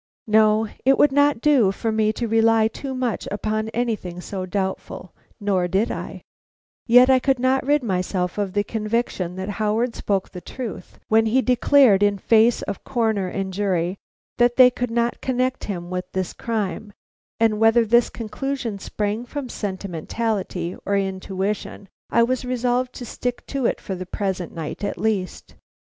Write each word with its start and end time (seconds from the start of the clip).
No, 0.25 0.67
it 0.83 0.97
would 0.97 1.11
not 1.11 1.41
do 1.41 1.71
for 1.71 1.91
me 1.91 2.11
to 2.13 2.27
rely 2.27 2.67
too 2.67 2.95
much 2.95 3.27
upon 3.31 3.69
anything 3.69 4.19
so 4.19 4.47
doubtful, 4.47 5.13
nor 5.39 5.67
did 5.67 5.91
I; 5.91 6.23
yet 6.87 7.07
I 7.11 7.19
could 7.19 7.37
not 7.37 7.63
rid 7.63 7.83
myself 7.83 8.39
of 8.39 8.53
the 8.53 8.63
conviction 8.63 9.35
that 9.35 9.47
Howard 9.61 9.93
spoke 9.93 10.31
the 10.31 10.41
truth 10.41 10.97
when 11.07 11.27
he 11.27 11.43
declared 11.43 12.01
in 12.01 12.17
face 12.17 12.63
of 12.63 12.83
Coroner 12.83 13.27
and 13.27 13.53
jury 13.53 13.95
that 14.39 14.55
they 14.55 14.71
could 14.71 14.89
not 14.89 15.21
connect 15.21 15.65
him 15.65 15.91
with 15.91 16.11
this 16.13 16.33
crime; 16.33 16.91
and 17.39 17.59
whether 17.59 17.85
this 17.85 18.09
conclusion 18.09 18.79
sprang 18.79 19.23
from 19.23 19.49
sentimentality 19.49 20.75
or 20.83 20.97
intuition, 20.97 21.87
I 22.09 22.23
was 22.23 22.43
resolved 22.43 22.93
to 22.93 23.05
stick 23.05 23.45
to 23.45 23.67
it 23.67 23.79
for 23.79 23.93
the 23.93 24.07
present 24.07 24.51
night 24.51 24.83
at 24.83 24.97
least. 24.97 25.53